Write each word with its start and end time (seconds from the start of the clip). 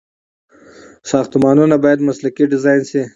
ساختمانونه 1.11 1.75
باید 1.83 2.05
مسلکي 2.09 2.43
ډيزاين 2.51 2.81
شي. 2.89 3.01